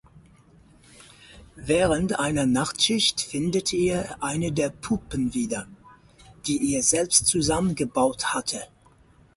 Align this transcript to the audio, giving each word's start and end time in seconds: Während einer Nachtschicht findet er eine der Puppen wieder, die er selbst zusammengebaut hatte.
Während 1.57 2.17
einer 2.19 2.47
Nachtschicht 2.47 3.21
findet 3.21 3.71
er 3.71 4.17
eine 4.23 4.51
der 4.51 4.71
Puppen 4.71 5.35
wieder, 5.35 5.67
die 6.47 6.73
er 6.73 6.81
selbst 6.81 7.27
zusammengebaut 7.27 8.33
hatte. 8.33 8.61